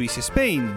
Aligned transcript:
Swiss 0.00 0.16
Spain, 0.16 0.72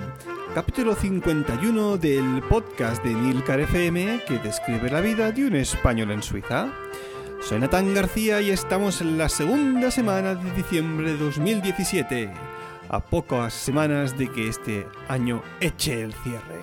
capítulo 0.53 0.95
51 0.95 1.95
del 1.95 2.43
podcast 2.49 3.01
de 3.05 3.15
Milcar 3.15 3.61
FM 3.61 4.19
que 4.27 4.37
describe 4.39 4.91
la 4.91 4.99
vida 4.99 5.31
de 5.31 5.45
un 5.45 5.55
español 5.55 6.11
en 6.11 6.21
Suiza. 6.21 6.73
Soy 7.41 7.61
Natán 7.61 7.93
García 7.93 8.41
y 8.41 8.49
estamos 8.49 8.99
en 8.99 9.17
la 9.17 9.29
segunda 9.29 9.91
semana 9.91 10.35
de 10.35 10.51
diciembre 10.51 11.13
de 11.13 11.17
2017, 11.17 12.31
a 12.89 12.99
pocas 12.99 13.53
semanas 13.53 14.17
de 14.17 14.29
que 14.29 14.49
este 14.49 14.87
año 15.07 15.41
eche 15.61 16.01
el 16.01 16.11
cierre. 16.15 16.59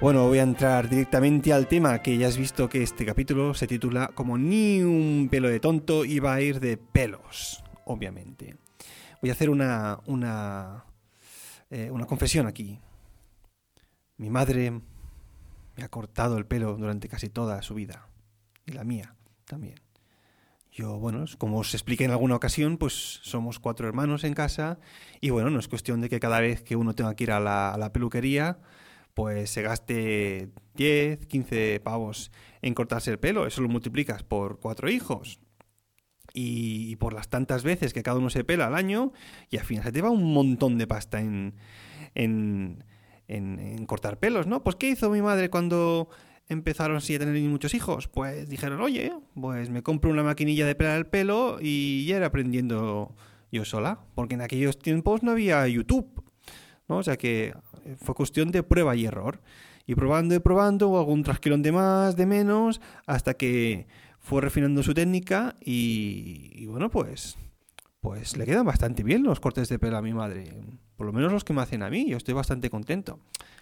Bueno, 0.00 0.28
voy 0.28 0.38
a 0.38 0.44
entrar 0.44 0.88
directamente 0.88 1.52
al 1.52 1.66
tema 1.66 1.98
que 1.98 2.16
ya 2.16 2.28
has 2.28 2.38
visto 2.38 2.70
que 2.70 2.82
este 2.82 3.04
capítulo 3.04 3.52
se 3.52 3.66
titula 3.66 4.12
como 4.14 4.38
ni 4.38 4.80
un 4.80 5.28
pelo 5.30 5.50
de 5.50 5.60
tonto 5.60 6.06
y 6.06 6.20
va 6.20 6.36
a 6.36 6.40
ir 6.40 6.58
de 6.58 6.78
pelos, 6.78 7.62
obviamente 7.84 8.56
voy 9.20 9.30
a 9.30 9.32
hacer 9.32 9.50
una, 9.50 9.98
una, 10.06 10.85
eh, 11.70 11.90
una 11.90 12.06
confesión 12.06 12.46
aquí. 12.46 12.80
Mi 14.16 14.30
madre 14.30 14.70
me 14.70 15.84
ha 15.84 15.88
cortado 15.88 16.38
el 16.38 16.46
pelo 16.46 16.76
durante 16.76 17.08
casi 17.08 17.28
toda 17.28 17.60
su 17.62 17.74
vida. 17.74 18.08
Y 18.64 18.72
la 18.72 18.84
mía 18.84 19.14
también. 19.44 19.80
Yo, 20.72 20.98
bueno, 20.98 21.24
como 21.38 21.58
os 21.58 21.72
expliqué 21.74 22.04
en 22.04 22.10
alguna 22.10 22.36
ocasión, 22.36 22.76
pues 22.76 23.20
somos 23.22 23.58
cuatro 23.58 23.88
hermanos 23.88 24.24
en 24.24 24.34
casa 24.34 24.78
y 25.20 25.30
bueno, 25.30 25.48
no 25.48 25.58
es 25.58 25.68
cuestión 25.68 26.00
de 26.00 26.10
que 26.10 26.20
cada 26.20 26.40
vez 26.40 26.62
que 26.62 26.76
uno 26.76 26.94
tenga 26.94 27.14
que 27.14 27.24
ir 27.24 27.30
a 27.30 27.40
la, 27.40 27.72
a 27.72 27.78
la 27.78 27.92
peluquería, 27.92 28.58
pues 29.14 29.50
se 29.50 29.62
gaste 29.62 30.50
10, 30.74 31.26
15 31.26 31.80
pavos 31.80 32.30
en 32.60 32.74
cortarse 32.74 33.10
el 33.10 33.18
pelo. 33.18 33.46
Eso 33.46 33.62
lo 33.62 33.68
multiplicas 33.68 34.22
por 34.22 34.60
cuatro 34.60 34.90
hijos 34.90 35.40
y, 36.38 36.96
por 36.96 37.14
las 37.14 37.28
tantas 37.30 37.64
veces 37.64 37.94
que 37.94 38.02
cada 38.02 38.18
uno 38.18 38.28
se 38.28 38.44
pela 38.44 38.66
al 38.66 38.74
año 38.74 39.12
y 39.50 39.56
al 39.56 39.64
final 39.64 39.84
se 39.84 39.92
te 39.92 40.02
va 40.02 40.10
un 40.10 40.34
montón 40.34 40.76
de 40.76 40.86
pasta 40.86 41.18
en, 41.20 41.54
en, 42.14 42.84
en, 43.26 43.86
cortar 43.86 44.18
pelos, 44.18 44.46
¿no? 44.46 44.62
Pues 44.62 44.76
¿qué 44.76 44.90
hizo 44.90 45.08
mi 45.08 45.22
madre 45.22 45.48
cuando 45.48 46.10
empezaron 46.48 46.98
así 46.98 47.14
a 47.14 47.18
tener 47.18 47.40
muchos 47.44 47.72
hijos? 47.72 48.08
Pues 48.08 48.50
dijeron, 48.50 48.82
oye, 48.82 49.12
pues 49.34 49.70
me 49.70 49.82
compro 49.82 50.10
una 50.10 50.22
maquinilla 50.22 50.66
de 50.66 50.74
pelar 50.74 50.98
el 50.98 51.06
pelo 51.06 51.56
y 51.58 52.04
ya 52.04 52.18
era 52.18 52.26
aprendiendo 52.26 53.16
yo 53.50 53.64
sola, 53.64 54.00
porque 54.14 54.34
en 54.34 54.42
aquellos 54.42 54.78
tiempos 54.78 55.22
no 55.22 55.30
había 55.30 55.66
YouTube, 55.66 56.22
¿no? 56.86 56.98
O 56.98 57.02
sea 57.02 57.16
que 57.16 57.54
fue 57.96 58.14
cuestión 58.14 58.50
de 58.50 58.62
prueba 58.62 58.94
y 58.94 59.06
error. 59.06 59.40
Y 59.86 59.94
probando 59.94 60.34
y 60.34 60.40
probando, 60.40 60.98
algún 60.98 61.22
trasquilón 61.22 61.62
de 61.62 61.72
más, 61.72 62.16
de 62.16 62.26
menos, 62.26 62.80
hasta 63.06 63.34
que 63.34 63.86
fue 64.26 64.42
refinando 64.42 64.82
su 64.82 64.92
técnica 64.92 65.54
y, 65.60 66.66
bueno, 66.66 66.90
pues, 66.90 67.38
pues 68.00 68.36
le 68.36 68.44
quedan 68.44 68.66
bastante 68.66 69.04
bien 69.04 69.22
los 69.22 69.38
cortes 69.38 69.68
de 69.68 69.78
pelo 69.78 69.98
a 69.98 70.02
mi 70.02 70.12
madre. 70.12 70.52
Por 70.96 71.06
lo 71.06 71.12
menos 71.12 71.30
los 71.30 71.44
que 71.44 71.52
me 71.52 71.62
hacen 71.62 71.84
a 71.84 71.90
mí, 71.90 72.06
yo 72.08 72.16
estoy 72.16 72.34
bastante 72.34 72.68
contento. 72.68 73.20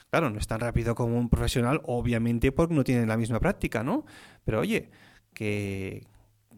Claro, 0.08 0.30
no 0.30 0.38
es 0.38 0.46
tan 0.46 0.60
rápido 0.60 0.94
como 0.94 1.18
un 1.18 1.28
profesional, 1.28 1.82
obviamente 1.84 2.50
porque 2.50 2.72
no 2.72 2.82
tienen 2.82 3.08
la 3.08 3.18
misma 3.18 3.40
práctica, 3.40 3.82
¿no? 3.82 4.06
Pero 4.46 4.60
oye, 4.60 4.88
que, 5.34 6.06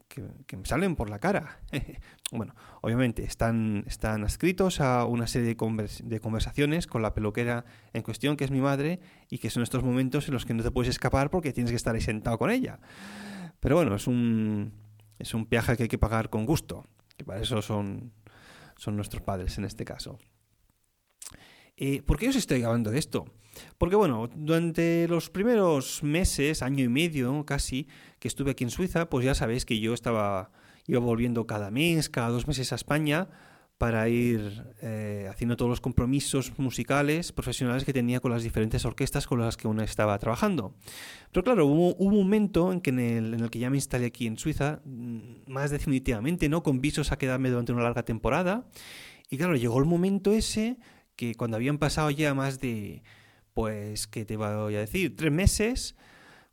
que, 0.06 0.56
me 0.56 0.66
salen 0.66 0.94
por 0.94 1.10
la 1.10 1.18
cara. 1.18 1.58
bueno, 2.30 2.54
obviamente 2.82 3.24
están, 3.24 3.82
están 3.88 4.22
escritos 4.22 4.80
a 4.80 5.04
una 5.04 5.26
serie 5.26 5.56
de, 5.56 5.90
de, 6.04 6.20
conversaciones 6.20 6.86
con 6.86 7.02
la 7.02 7.12
peluquera 7.12 7.64
en 7.92 8.02
cuestión, 8.02 8.36
que 8.36 8.44
es 8.44 8.52
mi 8.52 8.60
madre, 8.60 9.00
y 9.30 9.38
que 9.38 9.50
son 9.50 9.64
estos 9.64 9.82
momentos 9.82 10.28
en 10.28 10.34
los 10.34 10.46
que 10.46 10.54
no 10.54 10.62
te 10.62 10.70
puedes 10.70 10.90
escapar 10.90 11.28
porque 11.28 11.52
tienes 11.52 11.72
que 11.72 11.76
estar 11.76 11.96
ahí 11.96 12.00
sentado 12.00 12.38
con 12.38 12.52
ella. 12.52 12.78
Pero 13.66 13.74
bueno, 13.74 13.96
es 13.96 14.06
un, 14.06 14.72
es 15.18 15.34
un 15.34 15.48
viaje 15.48 15.76
que 15.76 15.82
hay 15.82 15.88
que 15.88 15.98
pagar 15.98 16.30
con 16.30 16.46
gusto, 16.46 16.86
que 17.16 17.24
para 17.24 17.40
eso 17.40 17.60
son, 17.62 18.12
son 18.76 18.94
nuestros 18.94 19.24
padres 19.24 19.58
en 19.58 19.64
este 19.64 19.84
caso. 19.84 20.20
Eh, 21.76 22.00
¿Por 22.02 22.16
qué 22.16 22.28
os 22.28 22.36
estoy 22.36 22.62
hablando 22.62 22.92
de 22.92 23.00
esto? 23.00 23.24
Porque 23.76 23.96
bueno, 23.96 24.30
durante 24.32 25.08
los 25.08 25.30
primeros 25.30 26.04
meses, 26.04 26.62
año 26.62 26.84
y 26.84 26.88
medio 26.88 27.44
casi, 27.44 27.88
que 28.20 28.28
estuve 28.28 28.52
aquí 28.52 28.62
en 28.62 28.70
Suiza, 28.70 29.10
pues 29.10 29.24
ya 29.24 29.34
sabéis 29.34 29.64
que 29.64 29.80
yo 29.80 29.94
estaba, 29.94 30.52
iba 30.86 31.00
volviendo 31.00 31.48
cada 31.48 31.72
mes, 31.72 32.08
cada 32.08 32.28
dos 32.28 32.46
meses 32.46 32.70
a 32.72 32.76
España, 32.76 33.30
para 33.78 34.08
ir 34.08 34.64
eh, 34.80 35.28
haciendo 35.30 35.56
todos 35.56 35.68
los 35.68 35.80
compromisos 35.80 36.58
musicales 36.58 37.32
profesionales 37.32 37.84
que 37.84 37.92
tenía 37.92 38.20
con 38.20 38.30
las 38.30 38.42
diferentes 38.42 38.84
orquestas 38.86 39.26
con 39.26 39.40
las 39.40 39.56
que 39.56 39.68
uno 39.68 39.82
estaba 39.82 40.18
trabajando. 40.18 40.74
Pero 41.30 41.44
claro, 41.44 41.66
hubo, 41.66 41.94
un 41.96 42.14
momento 42.14 42.72
en, 42.72 42.80
que 42.80 42.90
en, 42.90 43.00
el, 43.00 43.34
en 43.34 43.40
el 43.40 43.50
que 43.50 43.58
ya 43.58 43.68
me 43.68 43.76
instalé 43.76 44.06
aquí 44.06 44.26
en 44.26 44.38
Suiza, 44.38 44.80
mm, 44.84 45.50
más 45.50 45.70
definitivamente, 45.70 46.48
¿no? 46.48 46.62
Con 46.62 46.80
visos 46.80 47.12
a 47.12 47.18
quedarme 47.18 47.50
durante 47.50 47.72
una 47.72 47.82
larga 47.82 48.02
temporada. 48.02 48.66
Y 49.28 49.36
claro, 49.36 49.56
llegó 49.56 49.78
el 49.78 49.86
momento 49.86 50.32
ese 50.32 50.78
que 51.16 51.34
cuando 51.34 51.56
habían 51.56 51.78
pasado 51.78 52.10
ya 52.10 52.32
más 52.32 52.60
de, 52.60 53.02
pues, 53.52 54.06
¿qué 54.06 54.24
te 54.24 54.36
voy 54.36 54.74
a 54.74 54.80
decir? 54.80 55.16
Tres 55.16 55.32
meses, 55.32 55.96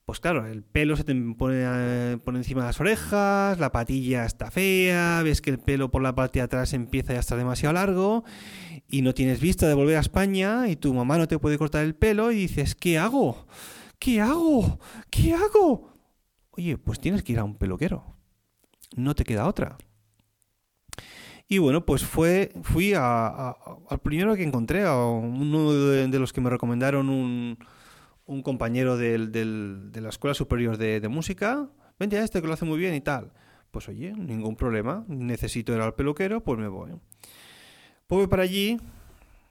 pues 0.06 0.20
claro, 0.20 0.46
el 0.46 0.64
pelo 0.64 0.98
se 0.98 1.06
te 1.06 1.16
pone, 1.38 1.62
eh, 1.64 2.18
pone, 2.24 2.40
encima 2.40 2.62
de 2.62 2.68
las 2.68 2.80
orejas, 2.82 3.58
la 3.58 3.72
patilla 3.72 4.26
está 4.26 4.52
fea, 4.52 5.22
ves 5.24 5.42
que 5.42 5.50
el 5.50 5.60
pelo 5.60 5.92
por 5.92 6.02
la 6.02 6.14
parte 6.14 6.40
de 6.40 6.44
atrás 6.44 6.74
empieza 6.74 7.14
a 7.14 7.20
estar 7.20 7.38
demasiado 7.38 7.74
largo 7.74 8.26
y 8.90 9.02
no 9.02 9.14
tienes 9.14 9.40
vista 9.40 9.66
de 9.68 9.74
volver 9.74 9.96
a 9.96 10.02
España 10.02 10.68
y 10.68 10.76
tu 10.76 10.94
mamá 10.94 11.18
no 11.18 11.28
te 11.28 11.40
puede 11.40 11.58
cortar 11.58 11.86
el 11.86 11.96
pelo 11.96 12.32
y 12.32 12.36
dices, 12.36 12.76
¿qué 12.76 12.98
hago? 12.98 13.48
¿Qué 13.98 14.20
hago? 14.20 14.80
¿Qué 15.10 15.34
hago? 15.34 15.94
Oye, 16.52 16.78
pues 16.78 17.00
tienes 17.00 17.24
que 17.24 17.32
ir 17.32 17.40
a 17.40 17.46
un 17.46 17.56
peluquero. 17.56 18.04
No 18.98 19.16
te 19.16 19.24
queda 19.24 19.48
otra. 19.48 19.78
Y 21.48 21.60
bueno, 21.60 21.86
pues 21.86 22.04
fue, 22.04 22.52
fui 22.62 22.94
al 22.94 23.56
primero 24.04 24.36
que 24.36 24.44
encontré, 24.44 24.84
a 24.84 24.98
uno 24.98 25.72
de 25.72 26.20
los 26.20 26.34
que 26.34 26.42
me 26.42 26.50
recomendaron 26.50 27.10
un, 27.10 27.58
un 28.26 28.42
compañero 28.42 28.98
de 28.98 29.92
la 30.02 30.10
Escuela 30.10 30.34
Superior 30.34 30.78
de, 30.78 31.08
Música, 31.08 31.70
vente 32.00 32.18
a 32.18 32.24
este 32.24 32.42
que 32.42 32.48
lo 32.48 32.54
hace 32.54 32.66
muy 32.66 32.78
bien 32.78 32.94
y 32.96 33.02
tal. 33.02 33.34
Pues 33.72 33.90
oye, 33.90 34.14
ningún 34.14 34.56
problema, 34.56 35.04
necesito 35.08 35.74
ir 35.74 35.82
al 35.82 35.96
peluquero, 35.96 36.44
pues 36.44 36.60
me 36.60 36.68
voy. 36.68 36.92
Pues 38.08 38.20
voy 38.20 38.28
para 38.28 38.44
allí, 38.44 38.80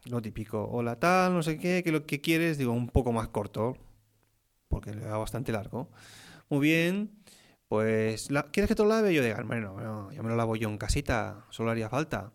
lo 0.05 0.23
típico, 0.23 0.69
hola 0.71 0.99
tal, 0.99 1.35
no 1.35 1.43
sé 1.43 1.59
qué, 1.59 1.83
que 1.83 1.91
lo 1.91 2.07
que 2.07 2.21
quieres, 2.21 2.57
digo, 2.59 2.73
un 2.73 2.89
poco 2.89 3.13
más 3.13 3.29
corto, 3.29 3.77
porque 4.69 4.95
le 4.95 5.03
da 5.03 5.17
bastante 5.17 5.51
largo. 5.51 5.91
Muy 6.49 6.61
bien, 6.61 7.11
pues, 7.69 8.29
¿quieres 8.53 8.69
que 8.69 8.75
te 8.75 8.83
lo 8.83 8.89
lave? 8.89 9.13
Yo 9.13 9.25
digo, 9.25 9.37
bueno, 9.45 9.81
no, 9.81 10.13
ya 10.13 10.23
me 10.23 10.29
lo 10.29 10.37
lavo 10.37 10.55
yo 10.57 10.69
en 10.69 10.79
casita, 10.79 11.45
solo 11.51 11.71
haría 11.71 11.89
falta. 11.89 12.33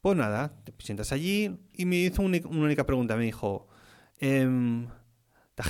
Pues 0.00 0.16
nada, 0.16 0.52
te 0.64 0.72
sientas 0.78 1.12
allí 1.12 1.58
y 1.74 1.84
me 1.84 1.96
hizo 1.96 2.22
una, 2.22 2.38
única 2.46 2.86
pregunta, 2.86 3.16
me 3.16 3.24
dijo, 3.24 3.68
eh, 4.20 4.48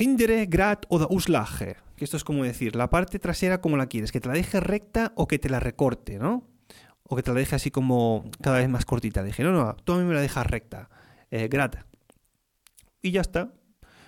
hindere, 0.00 0.46
Grad 0.46 0.78
o 0.88 1.06
Uslage. 1.14 1.76
Que 1.96 2.04
esto 2.04 2.16
es 2.16 2.24
como 2.24 2.44
decir, 2.44 2.76
la 2.76 2.90
parte 2.90 3.18
trasera 3.18 3.60
como 3.60 3.76
la 3.76 3.86
quieres, 3.86 4.12
que 4.12 4.20
te 4.20 4.28
la 4.28 4.34
deje 4.34 4.60
recta 4.60 5.12
o 5.16 5.26
que 5.26 5.38
te 5.38 5.48
la 5.48 5.60
recorte, 5.60 6.18
¿no? 6.18 6.48
O 7.04 7.16
que 7.16 7.22
te 7.22 7.30
la 7.30 7.38
deje 7.38 7.56
así 7.56 7.70
como 7.70 8.30
cada 8.42 8.58
vez 8.58 8.68
más 8.68 8.84
cortita. 8.84 9.22
Dije, 9.22 9.42
no, 9.42 9.52
no, 9.52 9.76
tú 9.76 9.92
a 9.92 9.98
mí 9.98 10.04
me 10.04 10.14
la 10.14 10.20
dejas 10.20 10.46
recta. 10.46 10.90
Eh, 11.30 11.48
grad. 11.48 11.74
Y 13.00 13.12
ya 13.12 13.20
está. 13.20 13.52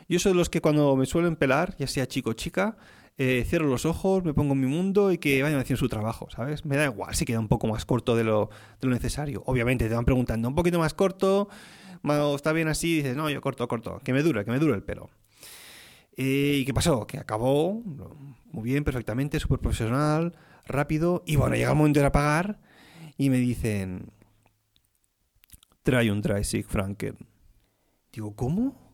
Yo 0.08 0.18
soy 0.18 0.32
de 0.32 0.38
los 0.38 0.50
que 0.50 0.60
cuando 0.60 0.96
me 0.96 1.06
suelen 1.06 1.36
pelar, 1.36 1.76
ya 1.78 1.86
sea 1.86 2.06
chico 2.06 2.30
o 2.30 2.32
chica, 2.32 2.76
eh, 3.18 3.44
cierro 3.46 3.66
los 3.66 3.84
ojos, 3.84 4.24
me 4.24 4.32
pongo 4.32 4.54
en 4.54 4.60
mi 4.60 4.66
mundo 4.66 5.12
y 5.12 5.18
que 5.18 5.42
vayan 5.42 5.60
haciendo 5.60 5.78
su 5.78 5.88
trabajo, 5.88 6.28
¿sabes? 6.30 6.64
Me 6.64 6.76
da 6.76 6.86
igual 6.86 7.14
si 7.14 7.24
queda 7.24 7.40
un 7.40 7.48
poco 7.48 7.66
más 7.66 7.84
corto 7.84 8.16
de 8.16 8.24
lo, 8.24 8.48
de 8.80 8.88
lo 8.88 8.94
necesario. 8.94 9.42
Obviamente 9.46 9.88
te 9.88 9.94
van 9.94 10.04
preguntando, 10.04 10.48
un 10.48 10.54
poquito 10.54 10.78
más 10.78 10.94
corto, 10.94 11.48
está 12.34 12.52
bien 12.52 12.68
así, 12.68 12.96
dices, 12.96 13.16
no, 13.16 13.28
yo 13.28 13.40
corto, 13.40 13.66
corto, 13.68 14.00
que 14.04 14.12
me 14.12 14.22
dure, 14.22 14.44
que 14.44 14.50
me 14.50 14.58
dure 14.58 14.74
el 14.74 14.82
pelo. 14.82 15.10
Eh, 16.20 16.58
¿Y 16.60 16.64
qué 16.64 16.74
pasó? 16.74 17.06
Que 17.06 17.16
acabó 17.16 17.80
muy 18.50 18.64
bien, 18.64 18.82
perfectamente, 18.82 19.38
súper 19.38 19.60
profesional, 19.60 20.34
rápido. 20.66 21.22
Y 21.24 21.36
bueno, 21.36 21.54
llega 21.54 21.70
el 21.70 21.76
momento 21.76 22.00
de 22.00 22.10
pagar 22.10 22.58
y 23.16 23.30
me 23.30 23.38
dicen, 23.38 24.10
trae 25.84 26.10
un 26.10 26.20
Dreisig 26.20 26.66
Franken. 26.66 27.16
Digo, 28.12 28.34
¿cómo? 28.34 28.88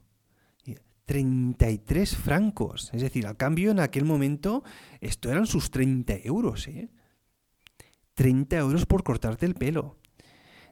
33 1.06 2.14
francos. 2.14 2.90
Es 2.92 3.00
decir, 3.00 3.26
al 3.26 3.38
cambio 3.38 3.70
en 3.70 3.80
aquel 3.80 4.04
momento, 4.04 4.62
esto 5.00 5.30
eran 5.30 5.46
sus 5.46 5.70
30 5.70 6.16
euros, 6.24 6.68
¿eh? 6.68 6.90
30 8.14 8.56
euros 8.58 8.84
por 8.84 9.02
cortarte 9.02 9.46
el 9.46 9.54
pelo. 9.54 9.96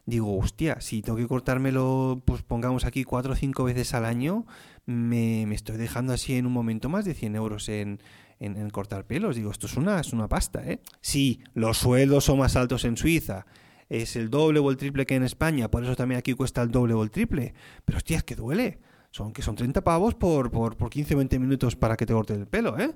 Digo, 0.05 0.37
hostia, 0.37 0.81
si 0.81 1.01
tengo 1.01 1.17
que 1.17 1.27
cortármelo, 1.27 2.21
pues 2.25 2.41
pongamos 2.41 2.83
aquí 2.83 3.05
cuatro 3.05 3.33
o 3.33 3.35
cinco 3.35 3.63
veces 3.63 3.93
al 3.93 4.03
año, 4.03 4.45
me, 4.85 5.45
me, 5.47 5.55
estoy 5.55 5.77
dejando 5.77 6.11
así 6.11 6.35
en 6.35 6.45
un 6.45 6.51
momento 6.51 6.89
más 6.89 7.05
de 7.05 7.13
100 7.13 7.35
euros 7.35 7.69
en, 7.69 7.99
en, 8.39 8.69
cortar 8.69 9.05
pelos. 9.05 9.35
Digo, 9.35 9.51
esto 9.51 9.67
es 9.67 9.77
una, 9.77 10.01
es 10.01 10.11
una 10.11 10.27
pasta, 10.27 10.61
¿eh? 10.69 10.81
Sí, 10.99 11.41
los 11.53 11.77
sueldos 11.77 12.25
son 12.25 12.39
más 12.39 12.55
altos 12.57 12.83
en 12.83 12.97
Suiza. 12.97 13.45
Es 13.87 14.15
el 14.15 14.29
doble 14.29 14.59
o 14.59 14.69
el 14.69 14.77
triple 14.77 15.05
que 15.05 15.15
en 15.15 15.23
España, 15.23 15.69
por 15.69 15.83
eso 15.83 15.95
también 15.95 16.19
aquí 16.19 16.33
cuesta 16.33 16.61
el 16.61 16.71
doble 16.71 16.93
o 16.93 17.03
el 17.03 17.11
triple. 17.11 17.53
Pero 17.85 17.97
hostia, 17.97 18.17
es 18.17 18.23
que 18.23 18.35
duele. 18.35 18.79
Son 19.11 19.31
que 19.31 19.41
son 19.41 19.55
30 19.55 19.83
pavos 19.83 20.15
por, 20.15 20.51
por, 20.51 20.75
por 20.75 20.89
15 20.89 21.13
o 21.13 21.17
20 21.17 21.39
minutos 21.39 21.75
para 21.75 21.95
que 21.95 22.05
te 22.05 22.13
corte 22.13 22.33
el 22.33 22.47
pelo, 22.47 22.77
¿eh? 22.77 22.93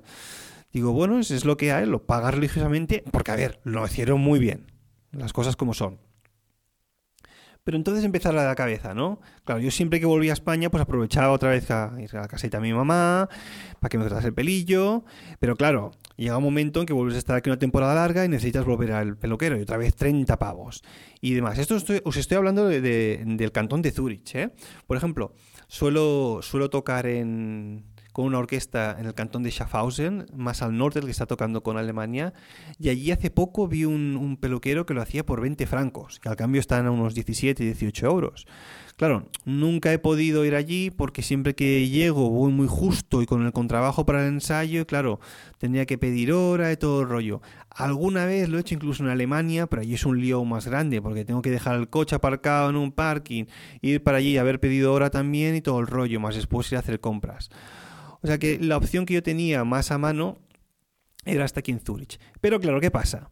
Digo, 0.72 0.92
bueno, 0.92 1.18
eso 1.20 1.34
es 1.34 1.46
lo 1.46 1.56
que 1.56 1.72
hay, 1.72 1.86
lo 1.86 2.04
pagar 2.04 2.34
religiosamente, 2.34 3.02
porque 3.10 3.30
a 3.30 3.36
ver, 3.36 3.60
lo 3.64 3.86
hicieron 3.86 4.20
muy 4.20 4.38
bien. 4.38 4.66
Las 5.12 5.32
cosas 5.32 5.56
como 5.56 5.72
son. 5.72 5.98
Pero 7.68 7.76
entonces 7.76 8.02
empezar 8.02 8.34
a 8.34 8.46
la 8.46 8.54
cabeza, 8.54 8.94
¿no? 8.94 9.20
Claro, 9.44 9.60
yo 9.60 9.70
siempre 9.70 10.00
que 10.00 10.06
volvía 10.06 10.32
a 10.32 10.32
España, 10.32 10.70
pues 10.70 10.80
aprovechaba 10.80 11.30
otra 11.32 11.50
vez 11.50 11.70
a 11.70 11.92
ir 12.00 12.16
a 12.16 12.22
la 12.22 12.26
casita 12.26 12.56
de 12.56 12.62
mi 12.62 12.72
mamá, 12.72 13.28
para 13.78 13.90
que 13.90 13.98
me 13.98 14.04
cortase 14.04 14.28
el 14.28 14.32
pelillo. 14.32 15.04
Pero 15.38 15.54
claro, 15.54 15.90
llega 16.16 16.38
un 16.38 16.44
momento 16.44 16.80
en 16.80 16.86
que 16.86 16.94
vuelves 16.94 17.16
a 17.16 17.18
estar 17.18 17.36
aquí 17.36 17.50
una 17.50 17.58
temporada 17.58 17.94
larga 17.94 18.24
y 18.24 18.28
necesitas 18.30 18.64
volver 18.64 18.92
al 18.92 19.18
peluquero 19.18 19.58
y 19.58 19.60
otra 19.60 19.76
vez 19.76 19.94
30 19.94 20.38
pavos 20.38 20.82
y 21.20 21.34
demás. 21.34 21.58
Esto 21.58 21.76
os 22.04 22.16
estoy 22.16 22.36
hablando 22.38 22.66
del 22.68 23.52
cantón 23.52 23.82
de 23.82 23.90
Zurich, 23.90 24.34
¿eh? 24.34 24.50
Por 24.86 24.96
ejemplo, 24.96 25.34
suelo, 25.66 26.40
suelo 26.40 26.70
tocar 26.70 27.06
en 27.06 27.84
con 28.18 28.26
una 28.26 28.38
orquesta 28.38 28.96
en 28.98 29.06
el 29.06 29.14
cantón 29.14 29.44
de 29.44 29.50
Schaffhausen, 29.52 30.26
más 30.34 30.60
al 30.62 30.76
norte, 30.76 30.98
el 30.98 31.04
que 31.04 31.12
está 31.12 31.26
tocando 31.26 31.62
con 31.62 31.76
Alemania, 31.76 32.34
y 32.76 32.88
allí 32.88 33.12
hace 33.12 33.30
poco 33.30 33.68
vi 33.68 33.84
un, 33.84 34.36
peluquero 34.40 34.86
que 34.86 34.92
lo 34.92 35.00
hacía 35.00 35.24
por 35.24 35.40
20 35.40 35.68
francos, 35.68 36.18
que 36.18 36.28
al 36.28 36.34
cambio 36.34 36.58
están 36.58 36.88
a 36.88 36.90
unos 36.90 37.14
17, 37.14 37.62
18 37.62 38.06
euros. 38.06 38.48
Claro, 38.96 39.28
nunca 39.44 39.92
he 39.92 40.00
podido 40.00 40.44
ir 40.44 40.56
allí 40.56 40.90
porque 40.90 41.22
siempre 41.22 41.54
que 41.54 41.88
llego 41.88 42.28
voy 42.28 42.50
muy 42.50 42.66
justo 42.66 43.22
y 43.22 43.26
con 43.26 43.46
el 43.46 43.52
contrabajo 43.52 44.04
para 44.04 44.22
el 44.26 44.34
ensayo, 44.34 44.84
claro, 44.84 45.20
tendría 45.58 45.86
que 45.86 45.96
pedir 45.96 46.32
hora 46.32 46.72
y 46.72 46.76
todo 46.76 47.02
el 47.02 47.08
rollo. 47.08 47.40
Alguna 47.70 48.24
vez 48.24 48.48
lo 48.48 48.58
he 48.58 48.62
hecho 48.62 48.74
incluso 48.74 49.04
en 49.04 49.10
Alemania, 49.10 49.68
pero 49.68 49.82
allí 49.82 49.94
es 49.94 50.04
un 50.04 50.20
lío 50.20 50.44
más 50.44 50.66
grande 50.66 51.00
porque 51.00 51.24
tengo 51.24 51.40
que 51.40 51.52
dejar 51.52 51.76
el 51.76 51.88
coche 51.88 52.16
aparcado 52.16 52.70
en 52.70 52.74
un 52.74 52.90
parking, 52.90 53.44
ir 53.80 54.02
para 54.02 54.18
allí 54.18 54.30
y 54.30 54.38
haber 54.38 54.58
pedido 54.58 54.92
hora 54.92 55.08
también 55.08 55.54
y 55.54 55.60
todo 55.60 55.78
el 55.78 55.86
rollo, 55.86 56.18
más 56.18 56.34
después 56.34 56.72
ir 56.72 56.78
a 56.78 56.80
hacer 56.80 56.98
compras. 56.98 57.50
O 58.22 58.26
sea 58.26 58.38
que 58.38 58.58
la 58.58 58.76
opción 58.76 59.06
que 59.06 59.14
yo 59.14 59.22
tenía 59.22 59.64
más 59.64 59.90
a 59.90 59.98
mano 59.98 60.38
era 61.24 61.44
hasta 61.44 61.60
aquí 61.60 61.70
en 61.70 61.80
Zurich. 61.80 62.18
Pero 62.40 62.60
claro, 62.60 62.80
¿qué 62.80 62.90
pasa? 62.90 63.30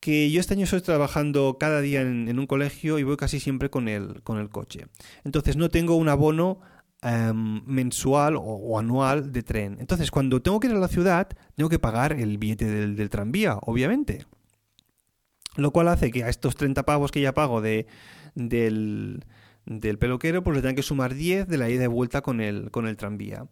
Que 0.00 0.30
yo 0.30 0.40
este 0.40 0.54
año 0.54 0.64
estoy 0.64 0.80
trabajando 0.80 1.56
cada 1.58 1.80
día 1.80 2.02
en, 2.02 2.38
un 2.38 2.46
colegio 2.46 2.98
y 2.98 3.02
voy 3.02 3.16
casi 3.16 3.40
siempre 3.40 3.70
con 3.70 3.88
el, 3.88 4.22
con 4.22 4.38
el 4.38 4.48
coche. 4.48 4.86
Entonces 5.24 5.56
no 5.56 5.68
tengo 5.68 5.96
un 5.96 6.08
abono 6.08 6.60
em, 7.02 7.62
mensual 7.66 8.36
o, 8.38 8.78
anual 8.78 9.32
de 9.32 9.42
tren. 9.42 9.76
Entonces 9.80 10.10
cuando 10.10 10.40
tengo 10.42 10.60
que 10.60 10.68
ir 10.68 10.74
a 10.74 10.78
la 10.78 10.88
ciudad, 10.88 11.28
tengo 11.54 11.68
que 11.68 11.78
pagar 11.78 12.12
el 12.12 12.38
billete 12.38 12.66
del, 12.66 13.10
tranvía, 13.10 13.58
obviamente. 13.62 14.26
Lo 15.56 15.70
cual 15.72 15.88
hace 15.88 16.10
que 16.10 16.22
a 16.22 16.28
estos 16.28 16.54
30 16.54 16.84
pavos 16.84 17.10
que 17.10 17.22
ya 17.22 17.32
pago 17.32 17.62
de, 17.62 17.86
del, 18.34 19.24
del 19.66 19.98
peluquero, 19.98 20.42
pues 20.42 20.56
le 20.56 20.62
tengan 20.62 20.76
que 20.76 20.82
sumar 20.82 21.14
10 21.14 21.48
de 21.48 21.58
la 21.58 21.68
ida 21.68 21.84
y 21.84 21.88
vuelta 21.88 22.22
con 22.22 22.40
el, 22.40 22.70
con 22.70 22.86
el 22.86 22.96
tranvía 22.96 23.46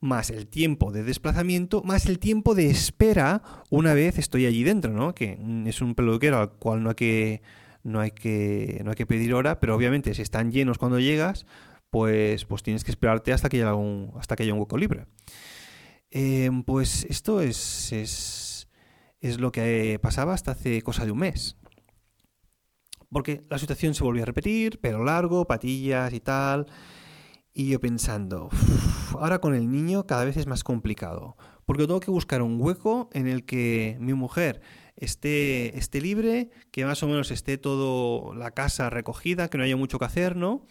más 0.00 0.30
el 0.30 0.46
tiempo 0.46 0.92
de 0.92 1.02
desplazamiento, 1.02 1.82
más 1.82 2.06
el 2.06 2.18
tiempo 2.18 2.54
de 2.54 2.70
espera 2.70 3.42
una 3.68 3.94
vez 3.94 4.18
estoy 4.18 4.46
allí 4.46 4.64
dentro, 4.64 4.92
¿no? 4.92 5.14
Que 5.14 5.38
es 5.66 5.82
un 5.82 5.94
peluquero 5.94 6.38
al 6.38 6.52
cual 6.52 6.82
no 6.82 6.90
hay 6.90 6.94
que, 6.94 7.42
no 7.82 8.00
hay 8.00 8.10
que, 8.10 8.80
no 8.84 8.90
hay 8.90 8.96
que 8.96 9.06
pedir 9.06 9.34
hora, 9.34 9.60
pero 9.60 9.76
obviamente 9.76 10.14
si 10.14 10.22
están 10.22 10.50
llenos 10.50 10.78
cuando 10.78 10.98
llegas, 10.98 11.46
pues, 11.90 12.44
pues 12.46 12.62
tienes 12.62 12.84
que 12.84 12.90
esperarte 12.90 13.32
hasta 13.32 13.48
que 13.48 13.58
haya 13.58 13.74
un, 13.74 14.12
hasta 14.18 14.36
que 14.36 14.44
haya 14.44 14.54
un 14.54 14.60
hueco 14.60 14.78
libre. 14.78 15.06
Em, 16.10 16.64
pues 16.64 17.06
esto 17.08 17.40
es, 17.40 17.92
es, 17.92 18.68
es 19.20 19.38
lo 19.38 19.52
que 19.52 19.98
pasaba 20.02 20.34
hasta 20.34 20.52
hace 20.52 20.82
cosa 20.82 21.04
de 21.04 21.12
un 21.12 21.18
mes. 21.18 21.56
Porque 23.10 23.42
la 23.50 23.58
situación 23.58 23.94
se 23.94 24.04
volvió 24.04 24.22
a 24.22 24.26
repetir, 24.26 24.78
pero 24.80 25.04
largo, 25.04 25.46
patillas 25.46 26.12
y 26.12 26.20
tal. 26.20 26.66
Y 27.52 27.70
yo 27.70 27.80
pensando, 27.80 28.48
ahora 29.18 29.40
con 29.40 29.54
el 29.54 29.70
niño 29.70 30.06
cada 30.06 30.24
vez 30.24 30.36
es 30.36 30.46
más 30.46 30.62
complicado, 30.62 31.36
porque 31.66 31.86
tengo 31.86 31.98
que 31.98 32.12
buscar 32.12 32.42
un 32.42 32.60
hueco 32.60 33.10
en 33.12 33.26
el 33.26 33.44
que 33.44 33.96
mi 34.00 34.14
mujer 34.14 34.60
esté, 34.96 35.76
esté 35.76 36.00
libre, 36.00 36.50
que 36.70 36.84
más 36.84 37.02
o 37.02 37.08
menos 37.08 37.32
esté 37.32 37.58
todo 37.58 38.34
la 38.34 38.52
casa 38.52 38.88
recogida, 38.90 39.48
que 39.48 39.58
no 39.58 39.64
haya 39.64 39.76
mucho 39.76 39.98
que 39.98 40.04
hacer, 40.04 40.36
¿no? 40.36 40.64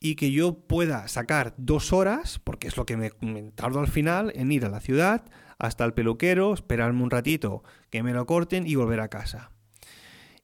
Y 0.00 0.16
que 0.16 0.32
yo 0.32 0.58
pueda 0.66 1.08
sacar 1.08 1.54
dos 1.56 1.92
horas, 1.92 2.40
porque 2.44 2.68
es 2.68 2.76
lo 2.76 2.84
que 2.84 2.96
me, 2.96 3.12
me 3.20 3.50
tardo 3.52 3.80
al 3.80 3.88
final, 3.88 4.32
en 4.34 4.52
ir 4.52 4.66
a 4.66 4.68
la 4.68 4.80
ciudad, 4.80 5.24
hasta 5.58 5.84
el 5.84 5.94
peluquero, 5.94 6.52
esperarme 6.52 7.02
un 7.02 7.10
ratito 7.10 7.62
que 7.88 8.02
me 8.02 8.12
lo 8.12 8.26
corten 8.26 8.66
y 8.66 8.74
volver 8.74 9.00
a 9.00 9.08
casa. 9.08 9.52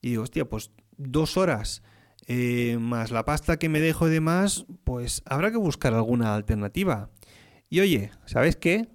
Y 0.01 0.11
digo, 0.11 0.23
hostia, 0.23 0.49
pues 0.49 0.71
dos 0.99 1.37
horas 1.37 1.81
eh, 2.27 2.77
más 2.79 3.09
la 3.09 3.25
pasta 3.25 3.57
que 3.57 3.69
me 3.69 3.79
dejo 3.79 4.07
y 4.07 4.11
demás, 4.11 4.67
pues 4.83 5.23
habrá 5.25 5.49
que 5.49 5.57
buscar 5.57 5.95
alguna 5.95 6.35
alternativa. 6.35 7.09
Y 7.69 7.79
oye, 7.79 8.11
¿sabes 8.25 8.55
qué? 8.55 8.87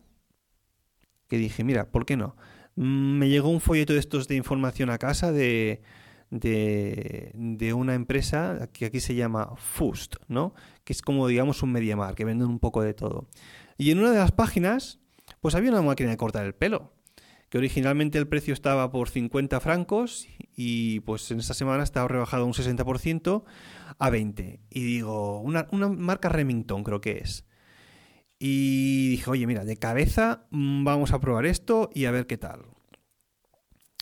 Que 1.26 1.38
dije, 1.38 1.64
mira, 1.64 1.90
¿por 1.90 2.06
qué 2.06 2.16
no? 2.16 2.36
Mm, 2.76 3.18
me 3.18 3.28
llegó 3.28 3.48
un 3.48 3.60
folleto 3.60 3.92
de 3.92 3.98
estos 3.98 4.28
de 4.28 4.36
información 4.36 4.90
a 4.90 4.98
casa 4.98 5.32
de, 5.32 5.82
de, 6.30 7.32
de, 7.34 7.72
una 7.72 7.94
empresa 7.94 8.68
que 8.72 8.86
aquí 8.86 9.00
se 9.00 9.16
llama 9.16 9.54
Fust, 9.56 10.16
¿no? 10.28 10.54
Que 10.84 10.92
es 10.92 11.02
como, 11.02 11.26
digamos, 11.26 11.62
un 11.64 11.72
MediaMar, 11.72 12.14
que 12.14 12.24
venden 12.24 12.48
un 12.48 12.60
poco 12.60 12.82
de 12.82 12.94
todo. 12.94 13.28
Y 13.78 13.90
en 13.90 13.98
una 13.98 14.12
de 14.12 14.18
las 14.18 14.32
páginas, 14.32 15.00
pues 15.40 15.56
había 15.56 15.70
una 15.70 15.82
máquina 15.82 16.10
de 16.10 16.16
cortar 16.16 16.44
el 16.46 16.54
pelo 16.54 16.93
que 17.54 17.58
originalmente 17.58 18.18
el 18.18 18.26
precio 18.26 18.52
estaba 18.52 18.90
por 18.90 19.08
50 19.08 19.60
francos 19.60 20.26
y 20.56 20.98
pues 20.98 21.30
en 21.30 21.38
esta 21.38 21.54
semana 21.54 21.84
estaba 21.84 22.08
rebajado 22.08 22.46
un 22.46 22.52
60% 22.52 23.44
a 23.96 24.10
20. 24.10 24.58
Y 24.70 24.82
digo, 24.82 25.38
una, 25.38 25.68
marca 25.70 26.28
Remington 26.28 26.82
creo 26.82 27.00
que 27.00 27.18
es. 27.18 27.44
Y 28.40 29.10
dije, 29.10 29.30
oye, 29.30 29.46
mira, 29.46 29.64
de 29.64 29.76
cabeza 29.76 30.48
mm, 30.50 30.82
vamos 30.82 31.12
a 31.12 31.20
probar 31.20 31.46
esto 31.46 31.90
y 31.94 32.06
a 32.06 32.10
ver 32.10 32.26
qué 32.26 32.38
tal. 32.38 32.62